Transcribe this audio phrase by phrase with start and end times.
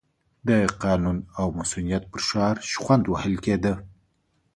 [0.47, 0.49] د
[0.83, 3.73] قانون او مصونیت پر شعار شخوند وهل کېده.